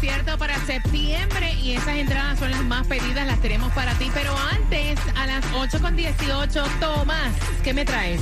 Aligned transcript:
Concierto 0.00 0.38
para 0.38 0.58
septiembre. 0.64 1.52
Y 1.62 1.72
esas 1.72 1.96
entradas 1.96 2.38
son 2.38 2.50
las 2.50 2.64
más 2.64 2.86
pedidas. 2.86 3.26
Las 3.26 3.38
tenemos 3.42 3.70
para 3.74 3.92
ti. 3.98 4.10
Pero 4.14 4.34
antes, 4.50 4.98
a 5.14 5.26
las 5.26 5.44
8.18, 5.52 6.80
Tomás, 6.80 7.34
¿qué 7.62 7.74
me 7.74 7.84
traes? 7.84 8.18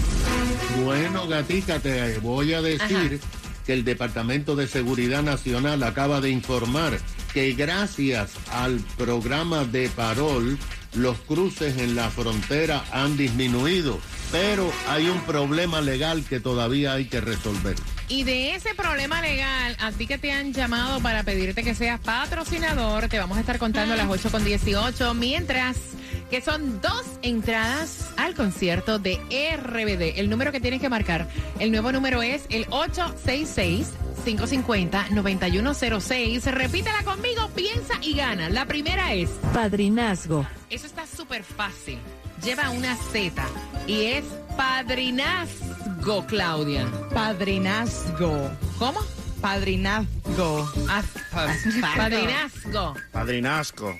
Bueno, 0.83 1.29
gatita, 1.29 1.79
te 1.79 2.19
voy 2.19 2.52
a 2.52 2.62
decir 2.62 3.21
que 3.65 3.75
el 3.75 3.85
Departamento 3.85 4.57
de 4.57 4.66
Seguridad 4.66 5.23
Nacional 5.23 5.85
acaba 5.85 6.21
de 6.21 6.30
informar 6.30 6.99
que 7.33 7.52
gracias 7.52 8.33
al 8.51 8.80
programa 8.97 9.63
de 9.63 9.88
parol, 9.88 10.59
los 10.95 11.16
cruces 11.19 11.79
en 11.79 11.95
la 11.95 12.10
frontera 12.10 12.85
han 12.91 13.16
disminuido, 13.16 14.01
pero 14.33 14.73
hay 14.88 15.07
un 15.09 15.21
problema 15.21 15.80
legal 15.80 16.24
que 16.24 16.41
todavía 16.41 16.95
hay 16.95 17.05
que 17.05 17.21
resolver. 17.21 17.77
Y 18.09 18.25
de 18.25 18.55
ese 18.55 18.75
problema 18.75 19.21
legal, 19.21 19.77
a 19.80 19.93
ti 19.93 20.07
que 20.07 20.16
te 20.16 20.33
han 20.33 20.55
llamado 20.55 20.99
para 21.01 21.25
pedirte 21.25 21.62
que 21.62 21.75
seas 21.75 22.01
patrocinador, 22.01 23.09
te 23.09 23.19
vamos 23.19 23.37
a 23.37 23.41
estar 23.41 23.59
contando 23.59 23.93
a 23.93 23.99
las 23.99 24.07
8.18, 24.07 25.15
mientras 25.15 25.77
que 26.30 26.41
son 26.41 26.80
dos 26.80 27.05
entradas 27.21 28.09
al 28.16 28.35
concierto 28.35 28.99
de 28.99 29.21
RBD. 29.57 30.19
El 30.19 30.30
número 30.30 30.52
que 30.52 30.61
tienes 30.61 30.80
que 30.80 30.89
marcar, 30.89 31.29
el 31.59 31.71
nuevo 31.71 31.93
número 31.93 32.23
es 32.23 32.47
el 32.49 32.65
866. 32.71 33.93
550-9106. 34.25 36.51
Repítela 36.51 37.04
conmigo, 37.04 37.49
piensa 37.54 37.95
y 38.02 38.15
gana. 38.15 38.49
La 38.51 38.66
primera 38.66 39.15
es 39.15 39.30
Padrinazgo. 39.54 40.45
Eso 40.69 40.87
está 40.87 41.07
súper 41.07 41.45
fácil. 41.45 42.01
Lleva 42.43 42.71
una 42.71 42.97
Z 42.97 43.43
y 43.87 44.05
es 44.05 44.25
padrinazgo, 44.57 46.27
Claudia. 46.27 46.87
Padrinazgo. 47.13 48.51
¿Cómo? 48.79 49.01
Padrinazgo. 49.41 50.69
Ah, 50.89 51.03
pa- 51.31 51.47
padrinazgo. 51.97 52.95
Padrinasco. 53.13 53.95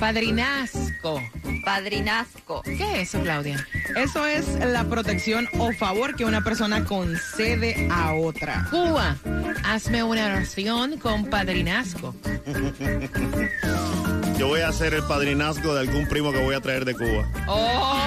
Padrinazgo. 0.00 1.20
Padrinazgo. 1.64 2.62
¿Qué 2.62 3.02
es 3.02 3.08
eso, 3.08 3.20
Claudia? 3.22 3.64
Eso 3.96 4.26
es 4.26 4.46
la 4.64 4.84
protección 4.84 5.48
o 5.58 5.72
favor 5.72 6.16
que 6.16 6.24
una 6.24 6.42
persona 6.42 6.84
concede 6.84 7.88
a 7.90 8.14
otra. 8.14 8.66
Cuba, 8.70 9.16
hazme 9.64 10.02
una 10.02 10.26
oración 10.26 10.98
con 10.98 11.26
padrinazgo. 11.26 12.14
Yo 14.38 14.46
voy 14.48 14.60
a 14.60 14.68
hacer 14.68 14.94
el 14.94 15.02
padrinazgo 15.02 15.74
de 15.74 15.80
algún 15.80 16.06
primo 16.06 16.30
que 16.32 16.38
voy 16.38 16.54
a 16.54 16.60
traer 16.60 16.84
de 16.84 16.94
Cuba. 16.94 17.26
¡Oh! 17.48 17.98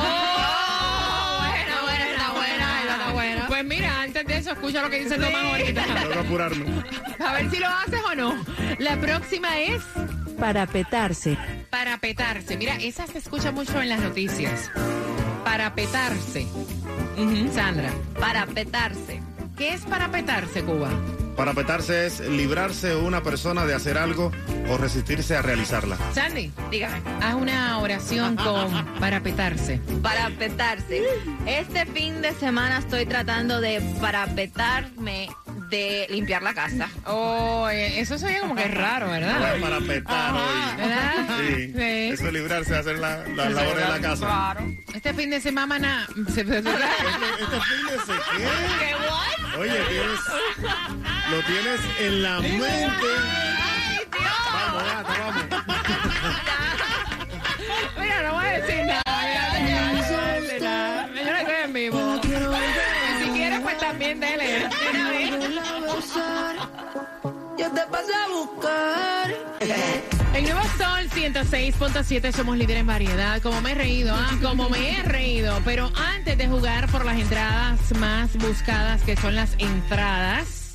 Buena, 1.40 1.82
buena, 1.82 2.32
buena, 2.32 2.82
está 2.82 3.12
buena. 3.12 3.48
Pues 3.48 3.66
mira, 3.66 4.02
antes 4.02 4.26
de 4.26 4.38
eso, 4.38 4.52
escucha 4.52 4.82
lo 4.82 4.90
que 4.90 5.00
dice 5.04 5.16
Tomás 5.16 5.44
ahorita. 5.44 5.84
Tengo 5.84 6.10
que 6.14 6.20
apurarme. 6.20 6.66
A 7.20 7.34
ver 7.34 7.52
si 7.52 7.58
lo 7.60 7.68
haces 7.68 8.02
o 8.10 8.16
no. 8.16 8.46
La 8.80 8.96
próxima 9.00 9.60
es 9.60 9.82
Para 10.40 10.66
petarse. 10.68 11.38
parapetarse. 11.70 12.56
Mira, 12.58 12.76
esa 12.76 13.06
se 13.08 13.18
escucha 13.18 13.52
mucho 13.52 13.82
en 13.82 13.90
las 13.90 14.00
noticias. 14.00 14.72
Parapetarse. 15.44 16.48
Ujú, 17.18 17.52
Sandra, 17.54 17.90
Para 18.20 18.46
petarse. 18.46 19.22
¿qué 19.58 19.74
es 19.74 19.82
parapetarse, 19.82 20.64
Cuba? 20.64 20.90
Parapetarse 21.36 22.06
es 22.06 22.20
librarse 22.20 22.96
una 22.96 23.24
persona 23.24 23.66
de 23.66 23.74
hacer 23.74 23.98
algo 23.98 24.32
o 24.70 24.78
resistirse 24.78 25.36
a 25.36 25.42
realizarla. 25.42 25.98
Sandy, 26.14 26.52
Dígame. 26.70 27.02
haz 27.22 27.36
una 27.36 27.80
oración 27.80 28.36
con 28.36 28.86
parapetarse. 29.00 29.80
Para 30.04 30.30
petarse. 30.32 31.02
Este 31.46 31.86
fin 31.88 32.22
de 32.22 32.34
semana 32.34 32.80
estoy 32.80 33.06
tratando 33.06 33.60
de 33.62 33.82
parapetarme 34.02 35.30
de 35.70 36.06
limpiar 36.10 36.44
la 36.44 36.54
casa. 36.54 36.90
Oh, 37.06 37.70
eh, 37.70 38.00
eso 38.02 38.18
se 38.18 38.40
como 38.40 38.56
que 38.56 38.64
es 38.66 38.74
raro, 38.74 39.10
¿verdad? 39.10 39.56
a 39.56 39.62
parapetar 39.62 40.34
hoy. 40.34 40.78
¿Verdad? 40.78 41.38
Sí. 41.40 41.56
Sí. 41.74 42.10
Eso 42.12 42.28
es 42.28 42.34
librarse 42.34 42.74
de 42.74 42.80
hacer 42.80 43.00
la- 43.00 43.26
las 43.30 43.52
labores 43.54 43.84
de 43.86 43.90
la 43.90 44.00
casa. 44.02 44.26
Claro. 44.26 44.72
Este 44.94 45.14
fin 45.14 45.30
de 45.30 45.40
semana... 45.40 46.08
se- 46.34 46.42
Este, 46.42 46.58
este 46.58 46.62
fin 46.62 47.86
de 47.88 47.98
se 48.06 48.14
qué? 48.38 48.44
¿Qué? 48.80 48.96
Oye, 49.60 49.80
tienes, 49.90 50.20
lo 51.30 51.42
tienes 51.44 51.82
en 52.00 52.24
la 52.24 52.40
mente. 52.40 53.08
Vamos, 54.54 54.84
gata, 54.84 55.14
vamos. 55.20 55.44
Mira, 58.00 58.22
no 58.24 58.34
voy 58.34 58.46
a 58.46 58.48
decir 58.52 58.86
nada. 58.86 59.02
Mira, 59.62 59.92
no 59.92 60.02
voy 60.04 60.30
a 60.30 60.34
decir 60.40 60.62
nada. 60.62 61.08
Yo 61.08 61.24
no 61.24 61.38
estoy 61.38 61.56
en 61.64 61.74
vivo. 61.74 62.22
Y 62.24 63.24
si 63.24 63.30
quieres, 63.32 63.60
pues 63.60 63.78
también 63.78 64.20
dele. 64.20 64.70
Yo 67.58 67.72
te 67.72 67.82
pasé 67.88 68.14
a 68.14 68.28
buscar. 68.30 69.41
El 70.42 70.48
nuevo 70.48 70.68
Sol 70.76 71.08
106.7, 71.12 72.32
somos 72.32 72.58
líderes 72.58 72.82
en 72.82 72.88
variedad. 72.88 73.40
Como 73.44 73.62
me 73.62 73.74
he 73.74 73.76
reído, 73.76 74.16
ah, 74.16 74.40
como 74.42 74.70
me 74.70 74.90
he 74.90 75.04
reído. 75.04 75.62
Pero 75.64 75.92
antes 75.96 76.36
de 76.36 76.48
jugar 76.48 76.90
por 76.90 77.06
las 77.06 77.20
entradas 77.20 77.80
más 78.00 78.36
buscadas, 78.38 79.04
que 79.04 79.16
son 79.16 79.36
las 79.36 79.54
entradas 79.60 80.74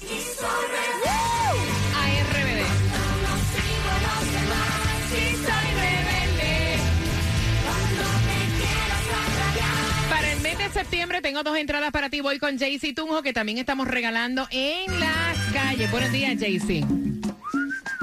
a 1.96 2.06
RBD. 2.30 2.62
Para 10.08 10.32
el 10.32 10.40
mes 10.42 10.58
de 10.58 10.70
septiembre 10.70 11.20
tengo 11.20 11.42
dos 11.42 11.56
entradas 11.56 11.90
para 11.90 12.08
ti. 12.08 12.20
Voy 12.20 12.38
con 12.38 12.56
Jaycee 12.56 12.94
Tunjo, 12.94 13.20
que 13.22 13.32
también 13.32 13.58
estamos 13.58 13.88
regalando 13.88 14.46
en 14.52 15.00
las 15.00 15.36
calles. 15.52 15.90
Buenos 15.90 16.12
días, 16.12 16.38
Jaycee. 16.38 17.15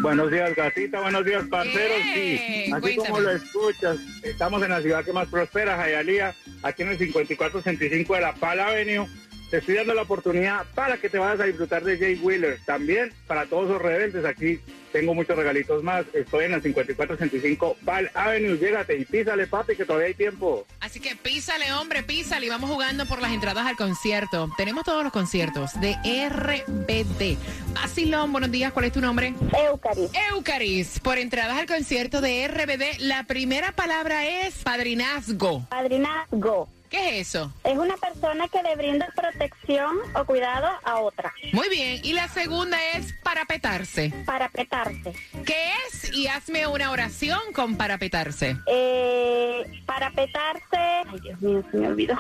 Buenos 0.04 0.30
días, 0.32 0.54
gatita. 0.54 1.00
Buenos 1.00 1.24
días, 1.26 1.46
parceros. 1.50 1.98
Bien, 2.04 2.38
Sí, 2.38 2.72
así 2.74 2.82
cuéntame. 2.82 3.08
como 3.08 3.20
lo 3.22 3.32
escuchas, 3.32 3.98
estamos 4.22 4.62
en 4.62 4.70
la 4.70 4.82
ciudad 4.82 5.06
que 5.06 5.14
más 5.14 5.28
prospera, 5.30 5.78
Jayalía, 5.78 6.36
aquí 6.62 6.82
en 6.84 6.90
el 6.90 6.98
5465 6.98 8.14
de 8.16 8.22
la 8.22 8.34
Pala 8.36 8.68
Avenue. 8.68 9.08
Te 9.54 9.60
estoy 9.60 9.76
dando 9.76 9.94
la 9.94 10.02
oportunidad 10.02 10.66
para 10.74 10.98
que 10.98 11.10
te 11.12 11.20
vayas 11.20 11.40
a 11.40 11.44
disfrutar 11.44 11.84
de 11.84 12.00
Jay 12.00 12.16
Wheeler. 12.16 12.60
También 12.66 13.14
para 13.28 13.46
todos 13.46 13.70
los 13.70 13.80
rebeldes, 13.80 14.26
aquí 14.26 14.60
tengo 14.92 15.14
muchos 15.14 15.38
regalitos 15.38 15.84
más. 15.84 16.08
Estoy 16.12 16.46
en 16.46 16.54
el 16.54 16.64
5465 16.64 17.78
Pal 17.86 18.10
Avenue. 18.16 18.58
Llégate 18.58 18.98
y 18.98 19.06
písale, 19.06 19.46
papi, 19.46 19.76
que 19.76 19.86
todavía 19.86 20.08
hay 20.08 20.16
tiempo. 20.16 20.66
Así 20.80 21.00
que 21.00 21.16
písale, 21.16 21.72
hombre, 21.74 22.02
písale. 22.02 22.48
Y 22.48 22.50
vamos 22.50 22.68
jugando 22.68 23.06
por 23.06 23.22
las 23.22 23.32
entradas 23.32 23.68
al 23.68 23.76
concierto. 23.76 24.50
Tenemos 24.58 24.86
todos 24.86 25.04
los 25.04 25.14
conciertos 25.14 25.80
de 25.80 25.98
RBD. 26.30 27.38
Basilón, 27.76 28.32
buenos 28.32 28.50
días. 28.50 28.74
¿Cuál 28.74 28.86
es 28.86 28.92
tu 28.92 29.02
nombre? 29.02 29.36
Eucaris. 29.56 30.10
Eucaris. 30.32 31.00
Por 31.00 31.20
entradas 31.20 31.60
al 31.60 31.68
concierto 31.68 32.22
de 32.22 32.48
RBD, 32.48 33.02
la 33.02 33.26
primera 33.26 33.72
palabra 33.72 34.26
es 34.26 34.64
padrinazgo. 34.64 35.68
Padrinazgo. 35.70 36.73
¿Qué 36.94 37.22
es 37.22 37.30
eso? 37.30 37.52
Es 37.64 37.76
una 37.76 37.98
persona 37.98 38.48
que 38.50 38.62
le 38.62 38.76
brinda 38.76 39.08
protección 39.16 39.98
o 40.14 40.26
cuidado 40.26 40.68
a 40.84 41.00
otra. 41.00 41.34
Muy 41.52 41.68
bien. 41.68 42.00
Y 42.04 42.14
la 42.14 42.28
segunda 42.28 42.78
es 42.94 43.14
parapetarse. 43.24 44.14
Parapetarse. 44.28 45.12
¿Qué 45.44 45.72
es? 45.88 46.14
Y 46.14 46.28
hazme 46.28 46.68
una 46.68 46.92
oración 46.92 47.40
con 47.56 47.78
parapetarse. 47.78 48.58
Eh, 48.68 49.82
parapetarse. 49.88 50.62
Ay, 50.72 51.20
Dios 51.24 51.42
mío, 51.42 51.64
se 51.72 51.78
me 51.78 51.88
olvidó. 51.88 52.16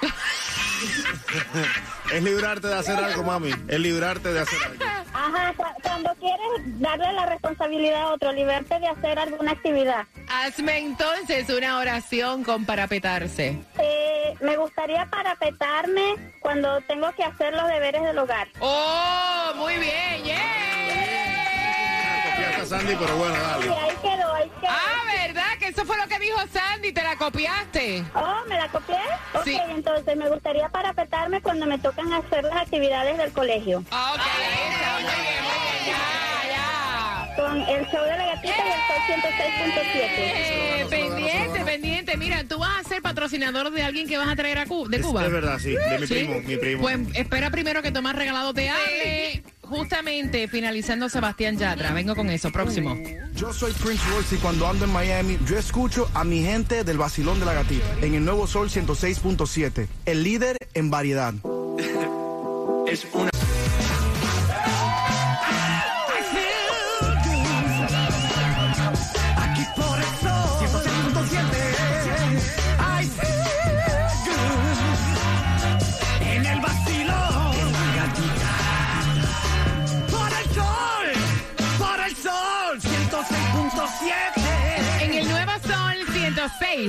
Es 2.12 2.22
librarte 2.22 2.68
de 2.68 2.74
hacer 2.74 2.96
algo, 2.96 3.22
mami. 3.22 3.50
Es 3.68 3.80
librarte 3.80 4.32
de 4.32 4.40
hacer 4.40 4.58
algo. 4.62 4.84
Ajá, 5.34 5.52
cu- 5.56 5.82
cuando 5.82 6.14
quieres 6.20 6.80
darle 6.80 7.12
la 7.12 7.26
responsabilidad 7.26 8.02
a 8.02 8.08
otro, 8.12 8.32
liberarte 8.32 8.78
de 8.78 8.86
hacer 8.88 9.18
alguna 9.18 9.52
actividad. 9.52 10.06
Hazme 10.28 10.78
entonces 10.78 11.48
una 11.50 11.78
oración 11.78 12.44
con 12.44 12.64
parapetarse. 12.64 13.58
Eh, 13.78 14.34
me 14.40 14.56
gustaría 14.56 15.06
parapetarme 15.06 16.14
cuando 16.40 16.80
tengo 16.82 17.10
que 17.12 17.24
hacer 17.24 17.54
los 17.54 17.66
deberes 17.68 18.02
del 18.02 18.18
hogar. 18.18 18.48
¡Oh! 18.60 19.52
Muy 19.56 19.74
bien. 19.78 20.24
¡Yeah! 20.24 20.38
Sandy, 22.64 22.96
pero 22.98 23.14
bueno, 23.18 23.34
dale. 23.34 23.68
ahí 23.74 23.96
quedó, 24.00 24.32
ahí 24.32 24.50
quedó. 24.58 24.70
Ah, 24.70 24.83
eso 25.74 25.84
fue 25.84 25.96
lo 25.96 26.06
que 26.06 26.18
dijo 26.18 26.38
Sandy. 26.52 26.92
¿Te 26.92 27.02
la 27.02 27.16
copiaste? 27.16 28.04
Oh, 28.14 28.36
¿me 28.48 28.56
la 28.56 28.68
copié? 28.68 28.96
Ok, 29.34 29.44
Sí. 29.44 29.58
entonces 29.70 30.16
me 30.16 30.28
gustaría 30.28 30.68
parapetarme 30.68 31.40
cuando 31.42 31.66
me 31.66 31.78
tocan 31.78 32.12
hacer 32.12 32.44
las 32.44 32.56
actividades 32.62 33.18
del 33.18 33.32
colegio. 33.32 33.84
Ah, 33.90 34.12
Ok, 34.14 34.20
está 34.20 34.92
muy 35.00 35.02
bien, 35.02 35.44
muy 35.44 35.84
bien. 35.84 35.86
Ya, 35.86 35.92
ya. 35.92 36.23
Con 37.36 37.60
el 37.62 37.84
show 37.86 38.02
de 38.04 38.16
la 38.16 38.26
gatita 38.26 38.54
y 38.56 38.68
el 38.68 38.80
sol 38.86 39.02
106.7. 39.08 39.84
Eh, 39.96 40.86
pendiente, 40.88 41.64
pendiente. 41.64 42.16
Mira, 42.16 42.44
tú 42.44 42.58
vas 42.58 42.84
a 42.84 42.88
ser 42.88 43.02
patrocinador 43.02 43.70
de 43.72 43.82
alguien 43.82 44.06
que 44.06 44.16
vas 44.16 44.28
a 44.28 44.36
traer 44.36 44.58
a 44.58 44.66
Cu- 44.66 44.88
de 44.88 44.98
Es, 44.98 45.02
Cuba. 45.06 45.26
es 45.26 45.32
verdad, 45.32 45.58
sí. 45.58 45.70
De 45.74 45.98
mi 45.98 46.06
¿Sí? 46.06 46.14
primo, 46.14 46.40
mi 46.46 46.56
primo. 46.56 46.82
Pues 46.82 46.98
espera 47.14 47.50
primero 47.50 47.82
que 47.82 47.90
Tomás 47.90 48.14
Regalado 48.14 48.54
te 48.54 48.68
hable. 48.70 49.42
Justamente 49.62 50.46
finalizando 50.46 51.08
Sebastián 51.08 51.56
Yatra. 51.58 51.92
Vengo 51.92 52.14
con 52.14 52.28
eso, 52.30 52.52
próximo. 52.52 52.96
Yo 53.34 53.52
soy 53.52 53.72
Prince 53.72 54.04
Royce 54.10 54.34
y 54.36 54.38
cuando 54.38 54.68
ando 54.68 54.84
en 54.84 54.92
Miami, 54.92 55.38
yo 55.46 55.58
escucho 55.58 56.08
a 56.14 56.22
mi 56.22 56.42
gente 56.42 56.84
del 56.84 56.98
vacilón 56.98 57.40
de 57.40 57.46
la 57.46 57.54
gatita 57.54 57.86
en 58.02 58.14
el 58.14 58.24
nuevo 58.24 58.46
Sol 58.46 58.68
106.7, 58.70 59.88
el 60.06 60.22
líder 60.22 60.56
en 60.74 60.90
variedad. 60.90 61.34
Es 62.86 63.06
una. 63.14 63.30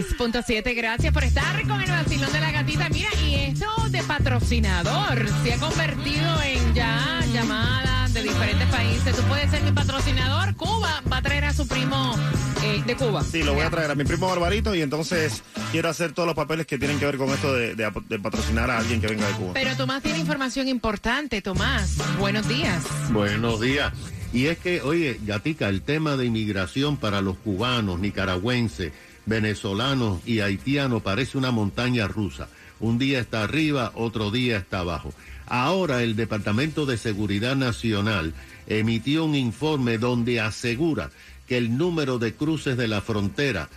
106.7. 0.03 0.75
Gracias 0.75 1.13
por 1.13 1.23
estar 1.23 1.61
con 1.67 1.81
el 1.81 1.89
vacilón 1.89 2.31
de 2.33 2.39
la 2.41 2.51
gatita. 2.51 2.89
Mira, 2.89 3.09
y 3.25 3.35
esto 3.35 3.67
de 3.89 4.03
patrocinador 4.03 5.25
se 5.43 5.53
ha 5.53 5.57
convertido 5.57 6.41
en 6.43 6.73
ya 6.73 7.21
llamadas 7.33 8.13
de 8.13 8.23
diferentes 8.23 8.67
países. 8.69 9.15
Tú 9.15 9.21
puedes 9.23 9.49
ser 9.51 9.61
mi 9.63 9.71
patrocinador. 9.71 10.55
Cuba 10.55 11.01
va 11.11 11.17
a 11.17 11.21
traer 11.21 11.45
a 11.45 11.53
su 11.53 11.67
primo 11.67 12.15
eh, 12.63 12.81
de 12.85 12.95
Cuba. 12.95 13.23
Sí, 13.23 13.43
lo 13.43 13.53
voy 13.53 13.63
a 13.63 13.69
traer 13.69 13.91
a 13.91 13.95
mi 13.95 14.03
primo 14.03 14.27
Barbarito 14.27 14.73
y 14.75 14.81
entonces 14.81 15.43
quiero 15.71 15.89
hacer 15.89 16.11
todos 16.13 16.27
los 16.27 16.35
papeles 16.35 16.65
que 16.65 16.77
tienen 16.77 16.99
que 16.99 17.05
ver 17.05 17.17
con 17.17 17.29
esto 17.29 17.53
de, 17.53 17.75
de- 17.75 17.91
de 18.09 18.19
patrocinar 18.19 18.69
a 18.71 18.79
alguien 18.79 19.01
que 19.01 19.07
venga 19.07 19.27
de 19.27 19.33
Cuba. 19.33 19.51
Pero 19.53 19.75
Tomás 19.75 20.01
tiene 20.03 20.19
información 20.19 20.67
importante. 20.67 21.41
Tomás, 21.41 21.97
buenos 22.19 22.47
días. 22.47 22.83
Buenos 23.11 23.59
días. 23.61 23.93
Y 24.33 24.47
es 24.47 24.57
que, 24.57 24.81
oye, 24.81 25.19
Gatica, 25.23 25.69
el 25.69 25.81
tema 25.81 26.17
de 26.17 26.25
inmigración 26.25 26.97
para 26.97 27.21
los 27.21 27.37
cubanos, 27.37 27.99
nicaragüenses, 27.99 28.91
venezolanos 29.25 30.21
y 30.25 30.39
haitianos 30.39 31.01
parece 31.01 31.37
una 31.37 31.51
montaña 31.51 32.07
rusa. 32.07 32.47
Un 32.79 32.97
día 32.97 33.19
está 33.19 33.43
arriba, 33.43 33.91
otro 33.95 34.31
día 34.31 34.57
está 34.57 34.79
abajo. 34.79 35.13
Ahora 35.47 36.03
el 36.03 36.15
Departamento 36.15 36.85
de 36.85 36.97
Seguridad 36.97 37.55
Nacional 37.55 38.33
emitió 38.67 39.25
un 39.25 39.35
informe 39.35 39.97
donde 39.97 40.39
asegura 40.39 41.11
que 41.47 41.57
el 41.57 41.77
número 41.77 42.17
de 42.17 42.33
cruces 42.33 42.77
de 42.77 42.87
la 42.87 43.01
frontera 43.01 43.69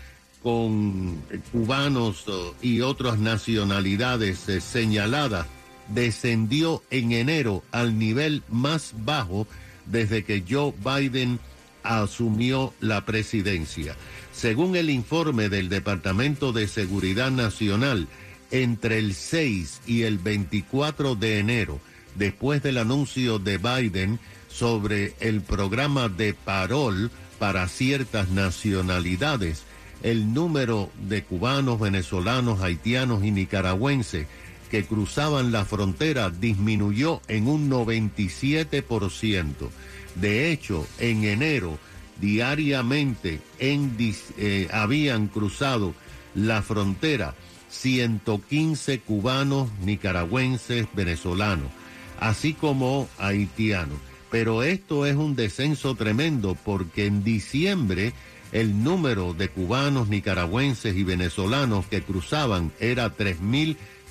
con 0.42 1.22
eh, 1.30 1.40
cubanos 1.52 2.26
oh, 2.28 2.54
y 2.62 2.80
otras 2.80 3.18
nacionalidades 3.18 4.48
eh, 4.48 4.60
señaladas 4.60 5.46
descendió 5.88 6.82
en 6.90 7.12
enero 7.12 7.62
al 7.72 7.98
nivel 7.98 8.42
más 8.48 8.94
bajo 9.04 9.46
desde 9.86 10.24
que 10.24 10.44
Joe 10.48 10.72
Biden 10.84 11.40
asumió 11.88 12.74
la 12.80 13.04
presidencia. 13.04 13.96
Según 14.32 14.76
el 14.76 14.90
informe 14.90 15.48
del 15.48 15.68
Departamento 15.68 16.52
de 16.52 16.68
Seguridad 16.68 17.30
Nacional, 17.30 18.08
entre 18.50 18.98
el 18.98 19.14
6 19.14 19.82
y 19.86 20.02
el 20.02 20.18
24 20.18 21.14
de 21.14 21.38
enero, 21.38 21.80
después 22.14 22.62
del 22.62 22.78
anuncio 22.78 23.38
de 23.38 23.58
Biden 23.58 24.18
sobre 24.48 25.14
el 25.20 25.40
programa 25.40 26.08
de 26.08 26.34
parol 26.34 27.10
para 27.38 27.68
ciertas 27.68 28.30
nacionalidades, 28.30 29.62
el 30.02 30.32
número 30.32 30.90
de 31.08 31.24
cubanos, 31.24 31.80
venezolanos, 31.80 32.60
haitianos 32.60 33.24
y 33.24 33.30
nicaragüenses 33.30 34.26
que 34.70 34.84
cruzaban 34.84 35.50
la 35.50 35.64
frontera 35.64 36.30
disminuyó 36.30 37.20
en 37.28 37.48
un 37.48 37.70
97%. 37.70 39.70
De 40.20 40.50
hecho, 40.50 40.86
en 40.98 41.24
enero, 41.24 41.78
diariamente 42.20 43.40
eh, 43.60 44.68
habían 44.72 45.28
cruzado 45.28 45.94
la 46.34 46.62
frontera 46.62 47.34
115 47.68 49.00
cubanos, 49.00 49.70
nicaragüenses, 49.84 50.86
venezolanos, 50.94 51.70
así 52.18 52.54
como 52.54 53.08
haitianos. 53.18 53.98
Pero 54.30 54.62
esto 54.62 55.06
es 55.06 55.16
un 55.16 55.36
descenso 55.36 55.94
tremendo 55.94 56.56
porque 56.64 57.06
en 57.06 57.24
diciembre 57.24 58.12
el 58.52 58.82
número 58.82 59.34
de 59.34 59.48
cubanos, 59.48 60.08
nicaragüenses 60.08 60.96
y 60.96 61.04
venezolanos 61.04 61.86
que 61.86 62.02
cruzaban 62.02 62.72
era 62.80 63.10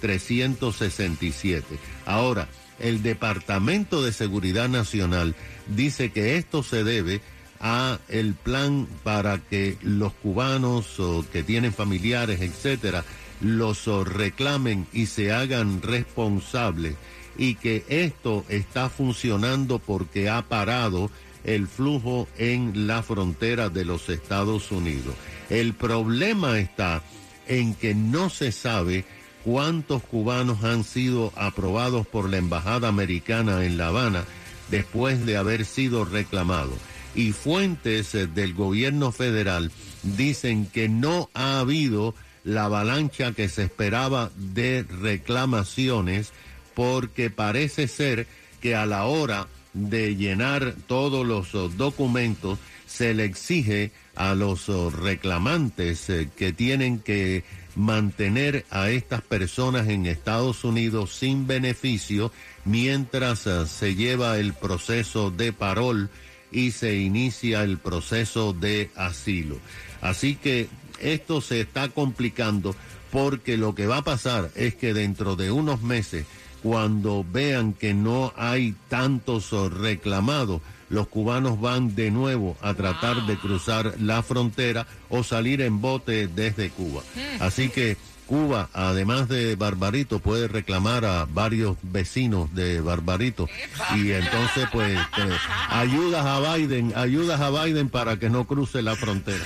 3.367. 0.02 1.64
Ahora, 2.06 2.48
el 2.80 3.02
Departamento 3.02 4.04
de 4.04 4.14
Seguridad 4.14 4.70
Nacional 4.70 5.36
dice 5.68 6.12
que 6.12 6.38
esto 6.38 6.64
se 6.64 6.84
debe 6.84 7.22
a 7.60 8.00
el 8.08 8.36
plan 8.36 8.88
para 9.04 9.40
que 9.40 9.78
los 9.82 10.14
cubanos 10.14 11.00
o 11.00 11.26
que 11.32 11.44
tienen 11.44 11.74
familiares, 11.74 12.42
etcétera, 12.42 13.04
los 13.42 13.88
reclamen 14.08 14.88
y 14.94 15.08
se 15.08 15.32
hagan 15.32 15.82
responsables 15.82 16.96
y 17.38 17.56
que 17.56 17.86
esto 17.88 18.46
está 18.50 18.90
funcionando 18.90 19.80
porque 19.80 20.30
ha 20.30 20.42
parado 20.44 21.12
el 21.44 21.68
flujo 21.68 22.28
en 22.38 22.88
la 22.88 23.04
frontera 23.04 23.70
de 23.70 23.86
los 23.86 24.10
Estados 24.10 24.72
Unidos. 24.72 25.16
El 25.50 25.74
problema 25.74 26.60
está 26.60 27.04
en 27.48 27.74
que 27.76 27.96
no 27.96 28.30
se 28.30 28.52
sabe 28.52 29.06
cuántos 29.48 30.04
cubanos 30.04 30.66
han 30.66 30.84
sido 30.84 31.32
aprobados 31.38 32.06
por 32.06 32.30
la 32.30 32.36
Embajada 32.36 32.90
Americana 32.90 33.64
en 33.64 33.78
La 33.78 33.88
Habana 33.88 34.26
después 34.70 35.26
de 35.26 35.38
haber 35.38 35.64
sido 35.64 36.04
reclamados. 36.04 36.78
Y 37.16 37.32
fuentes 37.32 38.14
eh, 38.14 38.28
del 38.28 38.54
gobierno 38.54 39.14
federal 39.14 39.72
dicen 40.04 40.66
que 40.66 40.90
no 40.90 41.30
ha 41.34 41.62
habido 41.62 42.14
la 42.44 42.66
avalancha 42.66 43.32
que 43.32 43.48
se 43.48 43.64
esperaba 43.64 44.32
de 44.36 44.84
reclamaciones 44.84 46.34
porque 46.74 47.30
parece 47.30 47.88
ser 47.88 48.28
que 48.60 48.76
a 48.76 48.86
la 48.86 49.06
hora 49.06 49.48
de 49.72 50.18
llenar 50.18 50.76
todos 50.88 51.26
los 51.26 51.56
oh, 51.56 51.70
documentos 51.70 52.60
se 52.86 53.14
le 53.14 53.24
exige 53.24 53.92
a 54.14 54.36
los 54.36 54.68
oh, 54.68 54.90
reclamantes 54.90 56.10
eh, 56.10 56.28
que 56.36 56.52
tienen 56.52 57.00
que 57.00 57.46
mantener 57.78 58.66
a 58.72 58.90
estas 58.90 59.22
personas 59.22 59.88
en 59.88 60.08
Estados 60.08 60.64
Unidos 60.64 61.14
sin 61.14 61.46
beneficio 61.46 62.32
mientras 62.66 63.46
eh, 63.46 63.68
se 63.68 63.94
lleva 63.94 64.40
el 64.40 64.54
proceso 64.54 65.30
de 65.30 65.54
parol 65.54 66.10
y 66.52 66.72
se 66.72 66.98
inicia 66.98 67.64
el 67.64 67.78
proceso 67.78 68.52
de 68.54 68.90
asilo. 68.96 69.60
Así 70.02 70.36
que 70.36 70.68
esto 71.00 71.40
se 71.40 71.62
está 71.62 71.90
complicando 71.90 72.76
porque 73.12 73.58
lo 73.58 73.76
que 73.76 73.86
va 73.86 73.98
a 73.98 74.04
pasar 74.04 74.50
es 74.56 74.74
que 74.74 74.96
dentro 74.96 75.36
de 75.36 75.52
unos 75.52 75.84
meses, 75.84 76.26
cuando 76.64 77.24
vean 77.32 77.74
que 77.74 77.94
no 77.94 78.34
hay 78.36 78.76
tantos 78.90 79.52
reclamados, 79.72 80.62
los 80.90 81.08
cubanos 81.08 81.60
van 81.60 81.96
de 81.96 82.12
nuevo 82.12 82.56
a 82.62 82.74
tratar 82.74 83.26
de 83.26 83.38
cruzar 83.38 83.96
la 84.00 84.24
frontera 84.24 84.88
o 85.10 85.24
salir 85.24 85.62
en 85.62 85.82
bote 85.82 86.28
desde 86.28 86.70
Cuba. 86.70 87.04
Así 87.40 87.70
que 87.70 87.98
Cuba, 88.28 88.70
además 88.74 89.28
de 89.30 89.56
Barbarito, 89.56 90.20
puede 90.20 90.48
reclamar 90.48 91.06
a 91.06 91.26
varios 91.26 91.78
vecinos 91.82 92.54
de 92.54 92.82
Barbarito 92.82 93.50
y 93.96 94.12
entonces 94.12 94.68
pues 94.72 94.98
pues, 95.16 95.34
ayudas 95.70 96.26
a 96.26 96.56
Biden, 96.56 96.94
ayudas 96.96 97.40
a 97.42 97.50
Biden 97.50 97.90
para 97.90 98.18
que 98.20 98.30
no 98.30 98.46
cruce 98.46 98.82
la 98.82 98.96
frontera. 98.96 99.44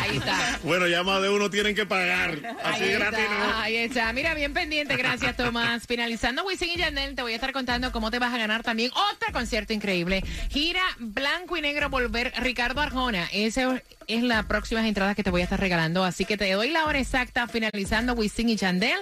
Ahí 0.00 0.16
está. 0.16 0.58
Bueno, 0.64 0.86
ya 0.86 1.02
más 1.02 1.20
de 1.22 1.28
uno 1.28 1.50
tienen 1.50 1.74
que 1.74 1.86
pagar. 1.86 2.38
Así 2.64 2.84
Ahí 2.84 2.92
gratis 2.92 3.24
no. 3.30 3.58
ahí 3.58 3.76
está. 3.76 4.12
Mira, 4.12 4.34
bien 4.34 4.54
pendiente. 4.54 4.96
Gracias, 4.96 5.36
Tomás. 5.36 5.86
Finalizando 5.86 6.44
Wisin 6.44 6.70
y 6.70 6.76
Yandel, 6.76 7.14
te 7.14 7.22
voy 7.22 7.32
a 7.32 7.34
estar 7.34 7.52
contando 7.52 7.92
cómo 7.92 8.10
te 8.10 8.18
vas 8.18 8.32
a 8.32 8.38
ganar 8.38 8.62
también 8.62 8.90
otro 8.92 9.32
concierto 9.32 9.72
increíble. 9.72 10.22
Gira 10.50 10.82
Blanco 10.98 11.56
y 11.56 11.60
Negro 11.60 11.90
Volver 11.90 12.32
Ricardo 12.40 12.80
Arjona. 12.80 13.28
Esa 13.32 13.82
es 14.06 14.22
la 14.22 14.42
próxima 14.44 14.86
entrada 14.86 15.14
que 15.14 15.22
te 15.22 15.30
voy 15.30 15.40
a 15.40 15.44
estar 15.44 15.60
regalando. 15.60 16.04
Así 16.04 16.24
que 16.24 16.36
te 16.36 16.50
doy 16.52 16.70
la 16.70 16.84
hora 16.86 16.98
exacta 16.98 17.46
finalizando 17.48 18.14
Wisin 18.20 18.50
y 18.50 18.56
Yandel 18.56 18.98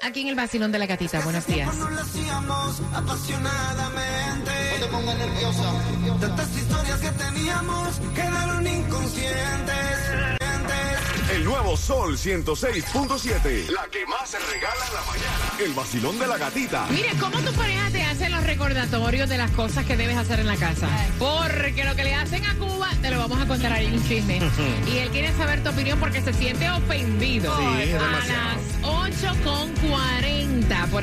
aquí 0.00 0.22
en 0.22 0.28
el 0.28 0.34
Basilón 0.34 0.72
de 0.72 0.78
la 0.78 0.86
Gatita. 0.86 1.20
Buenos 1.20 1.46
días. 1.46 1.76
lo 1.76 2.00
hacíamos 2.00 2.80
apasionadamente. 2.94 4.50
No 4.80 4.86
te 4.86 4.92
pongas 4.92 5.18
nerviosa. 5.18 5.72
Tantas 6.20 6.56
historias 6.56 6.98
que 7.00 7.10
teníamos 7.10 8.00
quedaron 8.14 8.66
inconscientes. 8.66 9.82
El 11.34 11.44
nuevo 11.44 11.76
Sol 11.76 12.16
106.7. 12.18 13.68
La 13.70 13.86
que 13.90 14.04
más 14.06 14.28
se 14.30 14.38
regala 14.38 14.86
en 14.86 14.94
la 14.94 15.00
mañana. 15.06 15.64
El 15.64 15.72
vacilón 15.72 16.18
de 16.18 16.26
la 16.26 16.36
gatita. 16.36 16.86
Mire, 16.90 17.08
¿cómo 17.18 17.38
tu 17.40 17.52
pareja 17.54 17.90
te 17.90 18.02
hace 18.02 18.28
los 18.28 18.42
recordatorios 18.44 19.28
de 19.30 19.38
las 19.38 19.50
cosas 19.52 19.84
que 19.86 19.96
debes 19.96 20.16
hacer 20.18 20.40
en 20.40 20.46
la 20.46 20.56
casa? 20.56 20.88
Porque 21.18 21.84
lo 21.84 21.96
que 21.96 22.04
le 22.04 22.14
hacen 22.14 22.44
a 22.44 22.54
Cuba, 22.56 22.90
te 23.00 23.10
lo 23.10 23.18
vamos 23.18 23.40
a 23.40 23.46
contar 23.46 23.72
ahí 23.72 23.86
un 23.86 24.06
chisme. 24.06 24.40
y 24.92 24.98
él 24.98 25.08
quiere 25.10 25.32
saber 25.32 25.62
tu 25.64 25.70
opinión 25.70 25.98
porque 25.98 26.20
se 26.20 26.34
siente 26.34 26.68
ofendido. 26.70 27.56
Sí, 27.56 27.64
a 27.64 27.76
demasiado. 27.78 28.12
las 28.12 28.61
8.40 28.61 28.61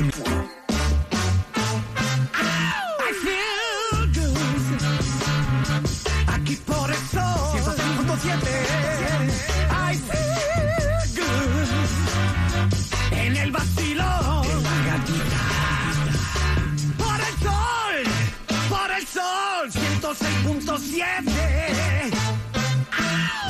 106.7 20.18 22.18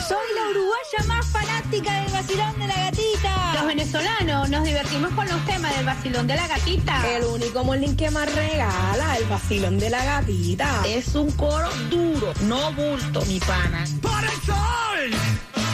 Soy 0.07 0.27
la 0.35 0.49
uruguaya 0.51 1.03
más 1.07 1.25
fanática 1.27 2.01
del 2.01 2.11
vacilón 2.11 2.59
de 2.59 2.67
la 2.67 2.75
gatita. 2.75 3.53
Los 3.55 3.65
venezolanos 3.67 4.49
nos 4.49 4.63
divertimos 4.63 5.11
con 5.11 5.27
los 5.27 5.45
temas 5.45 5.75
del 5.75 5.85
vacilón 5.85 6.27
de 6.27 6.35
la 6.35 6.47
gatita. 6.47 7.15
El 7.15 7.23
único 7.25 7.63
molín 7.63 7.95
que 7.95 8.09
más 8.11 8.31
regala 8.33 9.17
el 9.17 9.25
vacilón 9.25 9.77
de 9.79 9.89
la 9.89 10.03
gatita. 10.03 10.83
Es 10.85 11.15
un 11.15 11.31
coro 11.31 11.69
duro, 11.89 12.33
no 12.43 12.71
bulto, 12.73 13.25
mi 13.25 13.39
pana. 13.39 13.85
Por 14.01 14.23
el 14.23 14.41
sol 14.45 15.11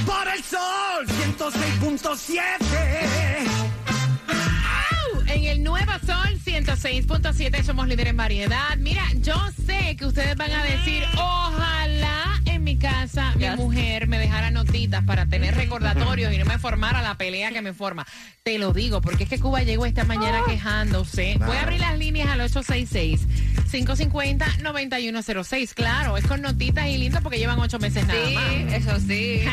Por 0.06 0.28
el 0.28 0.44
sol 0.44 1.08
106.7 1.38 2.40
En 5.28 5.44
el 5.46 5.64
Nuevo 5.64 5.92
Sol 6.06 6.40
106.7 6.54 7.64
somos 7.64 7.88
líderes 7.88 8.12
en 8.12 8.18
variedad. 8.18 8.78
Mira, 8.78 9.02
yo 9.16 9.34
sé 9.66 9.96
que 9.98 10.06
ustedes 10.06 10.36
van 10.36 10.52
a 10.52 10.64
decir, 10.64 11.04
ojalá 11.16 12.40
en 12.46 12.64
mi 12.64 12.78
casa 12.78 13.34
mi 13.36 13.50
mujer 13.56 14.08
me 14.08 14.20
dejara 14.20 14.52
notitas 14.52 15.04
para 15.04 15.26
tener 15.26 15.56
recordatorios 15.56 16.32
y 16.32 16.38
no 16.38 16.46
me 16.46 16.60
formara 16.60 17.02
la 17.02 17.18
pelea 17.18 17.52
que 17.52 17.64
me 17.64 17.74
forma. 17.74 18.06
Te 18.44 18.60
lo 18.60 18.72
digo, 18.72 19.02
porque 19.02 19.24
es 19.24 19.32
que 19.32 19.40
Cuba 19.40 19.64
llegó 19.64 19.88
esta 19.88 20.04
mañana 20.04 20.42
quejándose. 20.48 21.40
Voy 21.44 21.58
a 21.58 21.64
abrir 21.64 21.80
las 21.80 21.98
líneas 21.98 22.30
al 22.30 22.42
866-550-9106. 23.74 25.74
Claro, 25.74 26.18
es 26.18 26.26
con 26.26 26.42
notitas 26.42 26.88
y 26.88 26.98
lindo 26.98 27.20
porque 27.22 27.38
llevan 27.38 27.60
ocho 27.60 27.80
meses 27.80 28.06
nada 28.08 28.20
Sí, 28.28 28.34
más. 28.36 28.74
eso 28.74 29.00
sí. 29.00 29.44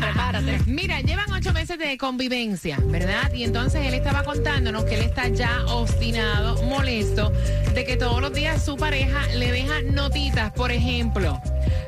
Prepárate. 0.00 0.60
Mira, 0.66 1.00
llevan 1.00 1.30
ocho 1.32 1.52
meses 1.52 1.78
de 1.78 1.96
convivencia, 1.98 2.78
¿verdad? 2.86 3.32
Y 3.32 3.44
entonces 3.44 3.86
él 3.86 3.94
estaba 3.94 4.22
contándonos 4.24 4.84
que 4.84 4.96
él 4.96 5.02
está 5.02 5.28
ya 5.28 5.64
obstinado, 5.66 6.62
molesto, 6.64 7.30
de 7.74 7.84
que 7.84 7.96
todos 7.96 8.20
los 8.20 8.32
días 8.32 8.64
su 8.64 8.76
pareja 8.76 9.26
le 9.34 9.52
deja 9.52 9.82
notitas, 9.82 10.52
por 10.52 10.72
ejemplo. 10.72 11.40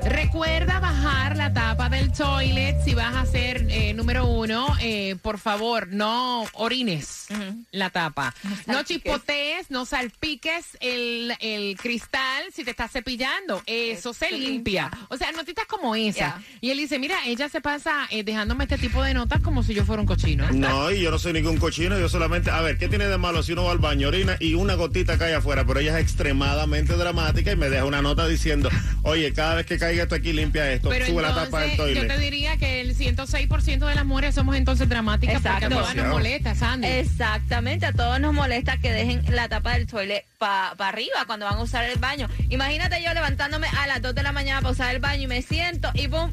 Recuerda 0.09 0.79
bajar 0.79 1.37
la 1.37 1.53
tapa 1.53 1.89
del 1.89 2.13
toilet 2.13 2.77
si 2.85 2.95
vas 2.95 3.15
a 3.17 3.27
ser 3.27 3.67
eh, 3.69 3.93
número 3.93 4.27
uno. 4.27 4.67
eh, 4.81 5.17
por 5.21 5.39
favor, 5.39 5.89
no 5.89 6.45
orines 6.53 7.27
la 7.73 7.91
tapa. 7.91 8.33
No 8.67 8.85
chispotees, 8.85 9.71
no 9.71 9.85
salpiques 9.85 10.77
el, 10.81 11.33
el 11.41 11.77
cristal 11.77 12.45
si 12.53 12.63
te 12.63 12.71
estás 12.71 12.93
cepillando. 12.93 13.63
Eso 13.67 14.13
se 14.13 14.31
limpia. 14.31 14.91
O 15.09 15.17
sea, 15.17 15.33
notitas 15.33 15.67
como 15.67 15.97
esa. 15.97 16.41
Y 16.61 16.71
él 16.71 16.79
dice, 16.79 16.99
mira, 17.01 17.17
ella 17.27 17.49
se 17.49 17.61
pasa 17.61 18.07
eh, 18.11 18.23
dejándome 18.23 18.65
este 18.65 18.79
tipo 18.79 19.03
de 19.03 19.13
notas 19.13 19.41
como 19.41 19.63
si 19.65 19.75
yo 19.75 19.85
fuera 19.85 20.01
un 20.01 20.07
cochino. 20.07 20.47
No, 20.57 20.91
y 20.91 21.01
yo 21.01 21.11
no 21.11 21.19
soy 21.19 21.33
ningún 21.33 21.59
cochino, 21.59 21.99
yo 21.99 22.09
solamente, 22.09 22.51
a 22.51 22.61
ver, 22.61 22.79
¿qué 22.79 22.89
tiene 22.89 23.07
de 23.07 23.19
malo 23.19 23.43
si 23.43 23.53
uno 23.53 23.65
va 23.65 23.73
al 23.73 23.79
baño, 23.79 24.09
orina 24.09 24.37
y 24.41 24.55
una 24.55 24.75
gotita 24.75 25.19
cae 25.19 25.35
afuera? 25.35 25.65
Pero 25.67 25.81
ella 25.81 25.99
es 25.99 26.03
extremadamente 26.05 26.95
dramática 26.95 27.53
y 27.53 27.57
me 27.57 27.69
deja 27.69 27.85
una 27.85 28.03
nota 28.03 28.27
diciendo, 28.27 28.69
oye, 29.07 29.33
cada 29.33 29.55
vez 29.55 29.67
que 29.67 29.79
caiga 29.79 30.03
esto 30.03 30.15
aquí, 30.15 30.33
limpia 30.33 30.71
esto, 30.73 30.89
Pero 30.89 31.07
sube 31.07 31.23
la 31.23 31.35
tapa 31.35 31.61
del 31.61 31.71
entonces, 31.71 31.95
yo 31.97 32.03
te 32.03 32.09
toilet. 32.09 32.25
diría 32.25 32.57
que 32.57 32.81
el 32.81 32.95
106% 32.97 33.87
de 33.87 33.95
las 33.95 34.05
mujeres 34.05 34.35
somos 34.35 34.57
entonces 34.57 34.89
dramáticas 34.89 35.41
porque 35.43 35.65
a 35.65 35.69
todas 35.69 35.95
nos 35.95 36.09
molesta, 36.09 36.55
Sandy. 36.55 36.87
Exactamente, 36.89 37.87
a 37.87 37.93
todos 37.93 38.21
nos 38.21 38.35
molesta 38.35 38.77
que 38.79 38.93
dejen 38.93 39.23
la 39.35 39.49
tapa 39.49 39.75
del 39.75 39.87
toilet 39.87 40.25
para 40.39 40.71
arriba 40.79 41.25
cuando 41.27 41.47
van 41.47 41.57
a 41.57 41.63
usar 41.63 41.85
el 41.85 41.99
baño. 41.99 42.29
Imagínate 42.51 43.03
yo 43.03 43.13
levantándome 43.15 43.67
a 43.79 43.87
las 43.87 44.03
2 44.03 44.15
de 44.15 44.23
la 44.23 44.33
mañana 44.33 44.61
para 44.61 44.73
usar 44.73 44.95
el 44.95 45.01
baño 45.01 45.23
y 45.23 45.27
me 45.27 45.43
siento 45.43 45.91
y 45.95 46.09
pum. 46.09 46.31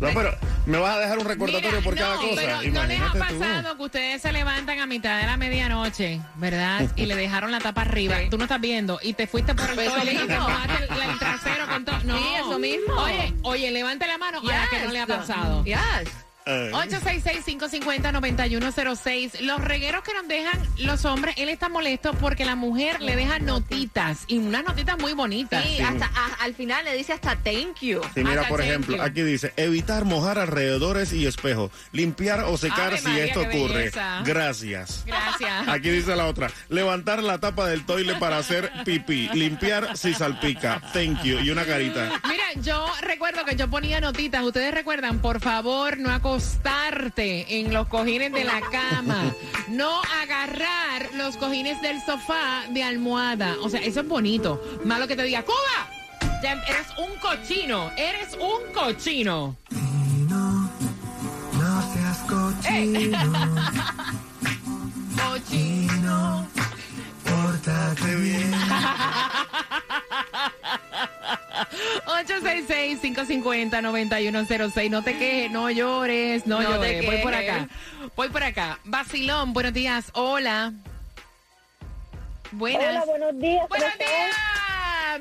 No, 0.00 0.08
pero 0.14 0.34
me 0.66 0.78
vas 0.78 0.96
a 0.96 0.98
dejar 1.00 1.18
un 1.18 1.24
recordatorio 1.26 1.70
Mira, 1.70 1.82
por 1.84 1.94
no, 1.94 2.00
cada 2.00 2.16
cosa. 2.16 2.32
pero 2.36 2.62
no 2.72 2.84
les 2.86 3.00
ha 3.00 3.12
tú. 3.12 3.18
pasado 3.18 3.76
que 3.76 3.82
ustedes 3.82 4.22
se 4.22 4.32
levantan 4.32 4.80
a 4.80 4.86
mitad 4.86 5.20
de 5.20 5.26
la 5.26 5.36
medianoche, 5.36 6.20
¿verdad? 6.36 6.90
Y 6.96 7.06
le 7.06 7.14
dejaron 7.16 7.50
la 7.52 7.58
tapa 7.60 7.82
arriba. 7.82 8.16
Tú 8.30 8.38
no 8.38 8.44
estás 8.44 8.60
viendo 8.60 8.98
y 9.02 9.12
te 9.12 9.26
fuiste 9.26 9.54
por 9.54 9.68
el 9.68 9.74
Pues 9.74 9.88
toilet 9.92 10.14
y 10.14 10.16
te 10.16 10.24
mismo. 10.24 10.40
mojaste 10.48 10.84
el, 10.84 11.10
el 11.10 11.18
trasero 11.18 11.66
con 11.68 11.84
todo. 11.84 11.98
No. 12.04 12.16
Sí, 12.16 12.24
eso 12.34 12.58
mismo. 12.58 12.94
Oye, 12.94 13.34
oye, 13.42 13.70
levante 13.70 14.06
la 14.06 14.16
mano 14.18 14.40
a 14.40 14.44
la 14.44 14.66
que 14.70 14.80
no 14.86 14.90
le 14.90 15.00
ha 15.00 15.06
Yes. 15.06 15.16
pasado. 15.16 15.64
Yes. 15.64 15.78
Ay. 16.46 16.70
866-550-9106. 18.30 19.40
Los 19.40 19.60
regueros 19.62 20.02
que 20.02 20.14
nos 20.14 20.26
dejan 20.28 20.58
los 20.78 21.04
hombres, 21.04 21.34
él 21.38 21.48
está 21.48 21.68
molesto 21.68 22.12
porque 22.14 22.44
la 22.44 22.56
mujer 22.56 23.00
le 23.00 23.16
deja 23.16 23.38
notitas 23.38 24.24
y 24.26 24.38
unas 24.38 24.64
notitas 24.64 24.98
muy 24.98 25.12
bonitas. 25.12 25.64
Sí, 25.64 25.80
hasta 25.80 26.06
a- 26.06 26.42
al 26.44 26.54
final 26.54 26.84
le 26.84 26.96
dice 26.96 27.12
hasta 27.12 27.36
thank 27.36 27.80
you. 27.80 28.00
Sí, 28.14 28.22
mira, 28.24 28.40
Hasta 28.42 28.48
por 28.48 28.60
thank 28.60 28.68
ejemplo, 28.70 28.96
you. 28.96 29.02
aquí 29.02 29.22
dice, 29.22 29.52
evitar 29.56 30.04
mojar 30.04 30.38
alrededores 30.38 31.12
y 31.12 31.26
espejos, 31.26 31.70
limpiar 31.92 32.40
o 32.44 32.56
secar 32.56 32.88
Ave 32.88 32.98
si 32.98 33.04
María, 33.08 33.24
esto 33.26 33.48
qué 33.48 33.58
ocurre. 33.58 33.74
belleza. 33.78 34.22
Gracias. 34.24 35.04
Gracias. 35.06 35.68
Aquí 35.68 35.90
dice 35.90 36.16
la 36.16 36.26
otra, 36.26 36.50
levantar 36.68 37.22
la 37.22 37.38
tapa 37.38 37.66
del 37.68 37.84
toile 37.84 38.14
para 38.16 38.38
hacer 38.38 38.70
pipí, 38.84 39.28
limpiar 39.34 39.96
si 39.96 40.14
salpica, 40.14 40.80
thank 40.92 41.22
you, 41.22 41.38
y 41.40 41.50
una 41.50 41.64
carita. 41.64 42.20
Mira, 42.28 42.44
yo 42.62 42.86
recuerdo 43.02 43.44
que 43.44 43.56
yo 43.56 43.68
ponía 43.68 44.00
notitas. 44.00 44.42
Ustedes 44.42 44.72
recuerdan, 44.74 45.20
por 45.20 45.40
favor, 45.40 45.98
no 45.98 46.10
acostarte 46.30 47.58
en 47.58 47.74
los 47.74 47.88
cojines 47.88 48.32
de 48.32 48.44
la 48.44 48.60
cama. 48.70 49.34
No 49.68 50.00
agarrar 50.22 51.12
los 51.14 51.36
cojines 51.36 51.82
del 51.82 52.00
sofá 52.02 52.62
de 52.70 52.84
almohada. 52.84 53.56
O 53.62 53.68
sea, 53.68 53.80
eso 53.80 54.00
es 54.00 54.08
bonito. 54.08 54.62
Malo 54.84 55.08
que 55.08 55.16
te 55.16 55.24
diga, 55.24 55.42
¡Cuba! 55.42 55.88
Ya 56.40 56.52
eres 56.52 56.86
un 56.98 57.18
cochino. 57.18 57.90
Eres 57.96 58.34
un 58.34 58.72
cochino. 58.72 59.56
No 61.52 61.92
seas 61.94 62.18
cochino, 62.28 63.18
Cochino. 65.16 66.46
pórtate 67.24 68.16
bien. 68.16 68.52
866-550-9106. 72.06 74.90
No 74.90 75.02
te 75.02 75.18
quejes, 75.18 75.50
no 75.50 75.70
llores, 75.70 76.46
no, 76.46 76.60
No 76.60 76.68
te 76.68 76.74
llores. 76.74 77.06
Voy 77.06 77.16
por 77.18 77.34
acá. 77.34 77.68
Voy 78.16 78.28
por 78.28 78.42
acá. 78.42 78.78
Basilón, 78.84 79.52
buenos 79.52 79.72
días. 79.72 80.10
Hola. 80.14 80.72
Buenas. 82.52 82.82
Hola, 82.82 83.04
buenos 83.06 83.38
días. 83.38 83.66
¿cómo 83.68 83.68
Buenos 83.68 83.98
días. 83.98 84.34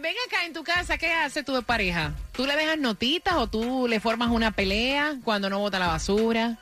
Ven 0.02 0.16
acá 0.28 0.46
en 0.46 0.54
tu 0.54 0.64
casa, 0.64 0.98
¿qué 1.00 1.12
hace 1.12 1.42
tu 1.44 1.62
pareja? 1.64 2.14
¿Tú 2.32 2.46
le 2.46 2.56
dejas 2.56 2.78
notitas 2.78 3.34
o 3.34 3.48
tú 3.48 3.88
le 3.88 4.00
formas 4.00 4.30
una 4.30 4.52
pelea 4.52 5.16
cuando 5.24 5.50
no 5.50 5.58
bota 5.60 5.80
la 5.80 5.88
basura? 5.88 6.58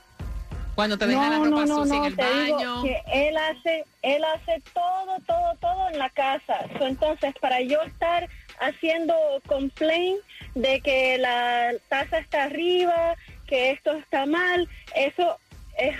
Cuando 0.75 0.98
te 0.98 1.08
deja 1.08 1.29
la 1.29 1.39
ropa 1.39 1.67
sucia 1.67 1.98
en 1.98 2.06
el 2.06 2.15
te 2.15 2.24
baño. 2.24 2.84
digo 2.84 2.84
que 2.84 3.01
él 3.12 3.36
hace, 3.36 3.84
él 4.03 4.24
hace 4.24 4.62
todo, 4.74 5.17
todo, 5.25 5.56
todo 5.60 5.89
en 5.89 5.98
la 5.98 6.10
casa. 6.12 6.60
Entonces, 6.79 7.34
para 7.41 7.60
yo 7.62 7.82
estar 7.82 8.29
haciendo 8.60 9.16
complaint 9.48 10.20
de 10.56 10.80
que 10.82 11.18
la 11.18 11.72
taza 11.90 12.18
está 12.20 12.44
arriba, 12.44 13.16
que 13.48 13.72
esto 13.72 13.92
está 13.94 14.26
mal, 14.26 14.68
eso 14.96 15.38
es, 15.78 15.96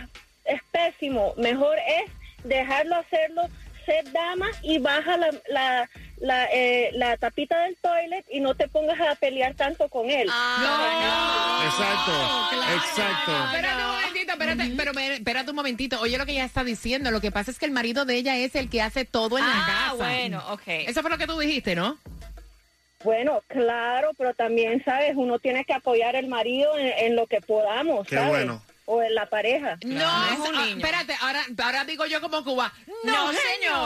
es 0.46 0.62
pésimo. 0.72 1.34
Mejor 1.38 1.78
es 1.78 2.12
dejarlo 2.44 2.96
hacerlo, 2.96 3.44
ser 3.86 4.12
dama 4.12 4.48
y 4.64 4.80
baja 4.80 5.16
la, 5.18 5.30
la, 5.50 5.90
la, 6.20 6.46
eh, 6.52 6.90
la 6.94 7.16
tapita 7.18 7.58
del 7.62 7.78
toilet 7.78 8.26
y 8.32 8.40
no 8.42 8.54
te 8.56 8.68
pongas 8.68 9.00
a 9.00 9.16
pelear 9.16 9.54
tanto 9.56 9.88
con 9.88 10.10
él. 10.10 10.28
Exacto, 11.66 12.12
exacto. 12.76 13.32
Espérate 13.46 13.84
un 13.84 13.92
momentito, 13.92 14.32
espérate, 14.32 14.74
pero 14.76 14.92
espérate 15.14 15.50
un 15.52 15.56
momentito. 15.56 16.00
Oye 16.02 16.18
lo 16.18 16.26
que 16.26 16.32
ella 16.34 16.46
está 16.46 16.64
diciendo. 16.64 17.12
Lo 17.12 17.22
que 17.22 17.32
pasa 17.32 17.52
es 17.52 17.60
que 17.60 17.66
el 17.66 17.72
marido 17.72 18.06
de 18.06 18.16
ella 18.16 18.36
es 18.38 18.56
el 18.56 18.70
que 18.70 18.82
hace 18.82 19.06
todo 19.06 19.38
en 19.38 19.46
la 19.46 19.52
Ah, 19.54 19.66
casa. 19.92 19.96
bueno, 19.96 20.44
ok. 20.50 20.64
Eso 20.68 21.02
fue 21.02 21.10
lo 21.12 21.18
que 21.18 21.28
tú 21.28 21.38
dijiste, 21.40 21.76
¿no? 21.76 21.98
Bueno, 23.04 23.42
claro, 23.48 24.12
pero 24.18 24.34
también, 24.34 24.84
¿sabes? 24.84 25.14
Uno 25.16 25.40
tiene 25.40 25.66
que 25.66 25.74
apoyar 25.74 26.16
al 26.16 26.28
marido 26.28 26.78
en, 26.78 26.88
en 26.98 27.16
lo 27.16 27.28
que 27.28 27.42
podamos, 27.42 28.08
Qué 28.08 28.16
¿sabes? 28.16 28.30
bueno. 28.32 28.62
O 28.90 29.04
en 29.04 29.14
la 29.16 29.30
pareja. 29.30 29.78
No, 29.84 30.00
no 30.00 30.28
es 30.46 30.50
un 30.50 30.56
ah, 30.56 30.66
niño. 30.66 30.78
espérate, 30.78 31.14
ahora, 31.20 31.44
ahora 31.62 31.84
digo 31.84 32.06
yo 32.06 32.22
como 32.22 32.42
Cuba. 32.46 32.72
No, 33.04 33.12
No, 33.12 33.28
señor, 33.34 33.42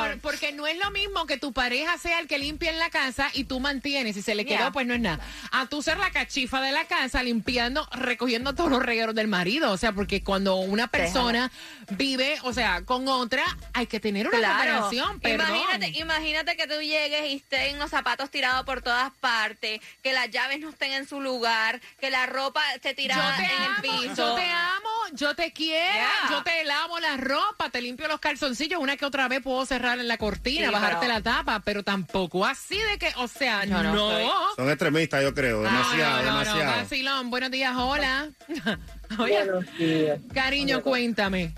señor. 0.05 0.19
porque 0.21 0.51
no 0.51 0.67
es 0.67 0.77
lo 0.77 0.91
mismo 0.91 1.25
que 1.25 1.37
tu 1.37 1.53
pareja 1.53 1.97
sea 1.97 2.19
el 2.19 2.27
que 2.27 2.37
limpia 2.37 2.69
en 2.69 2.77
la 2.77 2.91
casa 2.91 3.29
y 3.33 3.45
tú 3.45 3.59
mantienes. 3.59 4.15
Si 4.15 4.21
se 4.21 4.35
le 4.35 4.45
quedó, 4.45 4.71
pues 4.71 4.85
no 4.85 4.93
es 4.93 4.99
nada. 4.99 5.23
A 5.51 5.65
tú 5.65 5.81
ser 5.81 5.97
la 5.97 6.11
cachifa 6.11 6.61
de 6.61 6.71
la 6.71 6.85
casa 6.85 7.23
limpiando, 7.23 7.87
recogiendo 7.93 8.53
todos 8.53 8.69
los 8.69 8.83
regueros 8.83 9.15
del 9.15 9.27
marido. 9.27 9.71
O 9.71 9.77
sea, 9.77 9.91
porque 9.91 10.23
cuando 10.23 10.57
una 10.57 10.85
persona 10.87 11.51
vive, 11.89 12.37
o 12.43 12.53
sea, 12.53 12.83
con 12.85 13.07
otra, 13.07 13.43
hay 13.73 13.87
que 13.87 13.99
tener 13.99 14.27
una 14.27 14.37
Claro. 14.37 14.55
cooperación. 14.81 15.19
Perdón. 15.19 15.47
Imagínate, 15.49 15.87
imagínate 15.99 16.55
que 16.57 16.67
tú 16.67 16.79
llegues 16.79 17.25
y 17.31 17.37
estén 17.37 17.79
los 17.79 17.89
zapatos 17.89 18.29
tirados 18.29 18.65
por 18.65 18.83
todas 18.83 19.11
partes, 19.19 19.81
que 20.03 20.13
las 20.13 20.29
llaves 20.29 20.59
no 20.59 20.69
estén 20.69 20.91
en 20.93 21.07
su 21.07 21.21
lugar, 21.21 21.81
que 21.99 22.11
la 22.11 22.27
ropa 22.27 22.61
esté 22.75 22.89
Yo 22.89 22.95
tirada 22.97 23.35
te 23.37 23.45
en 23.45 23.51
amo, 23.51 23.75
el 23.75 23.81
piso. 23.81 24.15
yo 24.15 24.35
te 24.35 24.43
amo, 24.51 24.89
yo 25.13 25.35
te 25.35 25.51
quiero, 25.51 25.81
Yeah. 25.93 26.09
yo 26.31 26.43
te 26.43 26.63
lavo 26.63 26.99
la 26.99 27.17
ropa, 27.17 27.69
te 27.69 27.81
limpio 27.81 28.07
los 28.07 28.19
calzoncillos, 28.19 28.79
una 28.79 28.97
que 28.97 29.05
otra 29.05 29.27
vez 29.27 29.41
puedo 29.41 29.65
cerrar 29.65 29.99
en 29.99 30.07
la 30.07 30.17
cortina, 30.17 30.67
Sí, 30.67 30.73
bajarte 30.73 30.97
pero- 31.01 31.13
la 31.13 31.21
tapa, 31.21 31.61
pero 31.65 31.83
tampoco 31.83 32.45
así 32.45 32.77
de 32.77 32.97
que, 32.97 33.11
o 33.17 33.27
sea, 33.27 33.65
Yo 33.65 33.81
no. 33.83 33.93
no 33.93 34.09
soy. 34.11 34.25
Son 34.55 34.69
extremistas, 34.69 35.21
yo 35.23 35.33
creo, 35.33 35.61
demasiado, 35.63 36.17
no, 36.17 36.23
no, 36.23 36.31
no, 36.33 36.39
demasiado. 36.39 36.81
vacilón, 36.81 37.29
buenos 37.29 37.51
días, 37.51 37.73
hola. 37.75 38.29
Oye, 39.19 39.43
Buenos 39.43 39.77
días. 39.77 40.19
cariño, 40.33 40.81
cuéntame. 40.81 41.53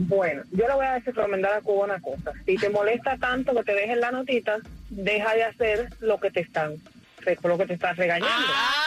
Bueno, 0.00 0.42
yo 0.52 0.68
le 0.68 0.74
voy 0.74 0.86
a 0.86 0.98
recomendar 1.00 1.54
a 1.54 1.60
Cuba 1.60 1.86
una 1.86 2.00
cosa. 2.00 2.32
Si 2.46 2.56
te 2.56 2.70
molesta 2.70 3.16
tanto 3.18 3.52
que 3.54 3.64
te 3.64 3.72
dejen 3.74 4.00
la 4.00 4.12
notita, 4.12 4.58
deja 4.90 5.34
de 5.34 5.42
hacer 5.44 5.88
lo 6.00 6.20
que 6.20 6.30
te 6.30 6.40
están, 6.40 6.74
lo 7.42 7.58
que 7.58 7.66
te 7.66 7.74
estás 7.74 7.96
regañando. 7.96 8.28
Ah, 8.54 8.84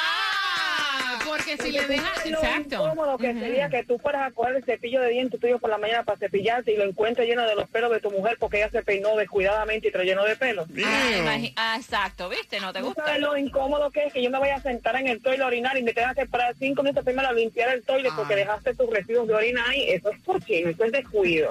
porque 1.31 1.57
si 1.57 1.71
le 1.71 1.87
dejas, 1.87 2.25
Lo 2.25 2.37
exacto. 2.37 2.75
incómodo 2.75 3.17
que 3.17 3.33
sería 3.33 3.69
que 3.69 3.83
tú 3.83 3.97
fueras 3.97 4.27
a 4.27 4.31
coger 4.31 4.57
el 4.57 4.63
cepillo 4.63 5.01
de 5.01 5.09
dientes 5.09 5.39
tuyo 5.39 5.59
por 5.59 5.69
la 5.69 5.77
mañana 5.77 6.03
para 6.03 6.17
cepillarte 6.17 6.73
y 6.73 6.77
lo 6.77 6.83
encuentres 6.83 7.27
lleno 7.27 7.47
de 7.47 7.55
los 7.55 7.69
pelos 7.69 7.91
de 7.91 7.99
tu 7.99 8.11
mujer 8.11 8.35
porque 8.39 8.57
ella 8.57 8.69
se 8.69 8.83
peinó 8.83 9.15
descuidadamente 9.15 9.87
y 9.87 9.91
te 9.91 9.97
lo 9.97 10.03
llenó 10.03 10.25
de 10.25 10.35
pelos. 10.35 10.67
Ah, 10.85 11.37
ah, 11.55 11.75
exacto, 11.77 12.27
¿viste? 12.29 12.59
No 12.59 12.73
te 12.73 12.79
¿Tú 12.79 12.87
gusta. 12.87 13.05
sabes 13.05 13.21
lo 13.21 13.37
incómodo 13.37 13.89
que 13.91 14.05
es 14.05 14.13
que 14.13 14.21
yo 14.21 14.29
me 14.29 14.39
vaya 14.39 14.55
a 14.55 14.61
sentar 14.61 14.95
en 14.97 15.07
el 15.07 15.21
toile 15.21 15.43
a 15.43 15.47
orinar 15.47 15.77
y 15.77 15.83
me 15.83 15.93
tenga 15.93 16.13
que 16.13 16.21
esperar 16.21 16.53
cinco 16.59 16.83
minutos 16.83 17.03
primero 17.05 17.29
a 17.29 17.33
limpiar 17.33 17.69
el 17.73 17.83
toile 17.83 18.09
porque 18.15 18.35
dejaste 18.35 18.75
tus 18.75 18.89
residuos 18.89 19.27
de 19.27 19.33
orina 19.33 19.63
ahí? 19.69 19.89
Eso 19.89 20.09
es 20.09 20.21
cochino, 20.23 20.69
eso 20.69 20.83
es 20.83 20.91
descuido. 20.91 21.49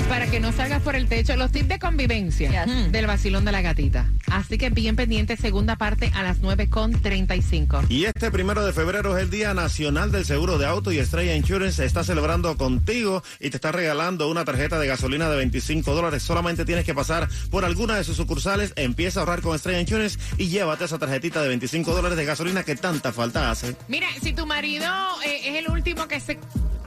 para 0.10 0.26
que 0.26 0.40
no 0.40 0.52
salgas 0.52 0.82
por 0.82 0.96
el 0.96 1.08
techo, 1.08 1.36
los 1.36 1.52
tips 1.52 1.68
de 1.68 1.78
convivencia 1.80 2.66
Yes. 2.66 2.92
del 2.92 3.06
vacilón 3.06 3.46
de 3.46 3.52
la 3.52 3.62
gatita. 3.62 4.10
Así 4.32 4.58
que 4.58 4.72
bien 4.72 4.96
pendiente, 4.96 5.38
segunda 5.38 5.76
parte 5.76 6.12
a 6.16 6.24
las 6.24 6.42
9.35. 6.42 7.86
Y 7.90 8.06
este 8.06 8.32
primero 8.32 8.66
de 8.66 8.74
febrero 8.74 9.16
es 9.16 9.24
el 9.24 9.30
Día 9.30 9.54
Nacional 9.54 10.12
del 10.12 10.26
Seguro 10.26 10.58
de 10.58 10.66
Auto 10.66 10.92
y 10.92 10.98
Estrella 10.98 11.36
Insurance 11.36 11.86
está 11.86 12.04
celebrando 12.04 12.58
contigo 12.58 13.22
y 13.40 13.52
te 13.52 13.58
está 13.58 13.72
regalando 13.72 14.30
una 14.30 14.46
tarjeta 14.46 14.80
de 14.80 14.88
gasolina 14.88 15.30
de 15.30 15.38
25 15.38 15.94
dólares. 15.94 16.24
Solamente 16.24 16.66
tienes 16.66 16.86
que 16.86 16.96
pasar 16.96 17.30
por 17.52 17.66
alguna 17.66 17.96
de 17.98 18.04
sus 18.04 18.18
sucursales, 18.18 18.74
empieza 18.78 19.20
a 19.20 19.22
ahorrar 19.24 19.42
con 19.42 19.56
Estrella 19.56 19.80
Insurance 19.80 20.18
y 20.38 20.48
llévate 20.48 20.86
esa 20.86 20.98
tarjetita 20.98 21.40
de 21.44 21.50
25 21.50 21.94
dólares 21.94 22.18
de 22.18 22.26
gasolina 22.26 22.64
que 22.64 22.76
tanta 22.76 23.12
falta 23.14 23.52
hace. 23.52 23.76
Mira, 23.88 24.08
si 24.24 24.34
tu 24.34 24.48
marido 24.48 24.86
eh, 25.24 25.42
es 25.50 25.56
el 25.66 25.70
último 25.72 26.08
que 26.08 26.20
se 26.20 26.40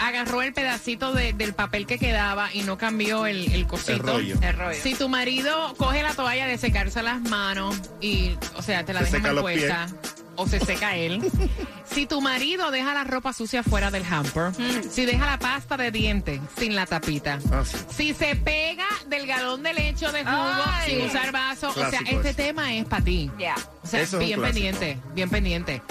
agarró 0.07 0.43
el 0.43 0.53
pedacito 0.53 1.13
de- 1.13 1.33
del 1.33 1.55
papel 1.55 1.87
que 1.87 1.99
quedaba 1.99 2.53
y 2.53 2.63
no 2.63 2.79
cambió 2.79 3.27
el, 3.27 3.53
el 3.53 3.67
cosito. 3.67 3.93
El 3.93 3.99
rollo. 4.01 4.37
El 4.43 4.57
rollo. 4.57 4.79
Si 4.83 4.95
tu 4.95 5.09
marido 5.09 5.75
coge 5.77 6.03
la 6.03 6.15
toalla 6.15 6.47
de 6.47 6.59
secarse 6.59 7.03
las 7.03 7.21
manos 7.23 7.77
y, 8.01 8.37
o 8.57 8.63
sea, 8.63 8.85
te 8.85 8.93
la 8.93 9.05
Se 9.05 9.19
deja 9.21 9.41
puesta. 9.41 9.87
o 10.37 10.47
se 10.47 10.61
seca 10.61 10.97
él. 10.97 11.21
Si 11.93 12.07
tu 12.07 12.23
marido 12.23 12.71
deja 12.71 12.95
la 12.95 13.05
ropa 13.05 13.35
sucia 13.35 13.63
fuera 13.63 13.91
del 13.91 14.03
hamper, 14.11 14.53
si 14.91 15.05
deja 15.05 15.27
la 15.27 15.39
pasta 15.39 15.77
de 15.77 15.91
dientes 15.91 16.41
sin 16.59 16.75
la 16.75 16.87
tapita, 16.87 17.39
Ah, 17.53 17.63
sí. 17.67 17.77
si 17.95 18.15
se 18.15 18.35
pega 18.35 18.87
del 19.09 19.27
galón 19.27 19.63
de 19.63 19.75
leche 19.75 20.07
o 20.07 20.13
de 20.13 20.25
jugo 20.25 20.35
Ay. 20.65 20.91
sin 20.91 21.03
usar 21.07 21.33
vaso, 21.33 21.69
o 21.69 21.75
sea, 21.75 22.01
este 22.07 22.33
tema 22.33 22.73
es 22.73 22.87
para 22.87 23.05
ti. 23.05 23.31
Ya. 23.39 23.57
O 23.83 23.87
sea, 23.87 24.01
Eso 24.01 24.17
es 24.17 24.23
un 24.23 24.27
bien 24.27 24.41
pendiente, 24.41 24.99
bien 25.15 25.29
pendiente. 25.29 25.83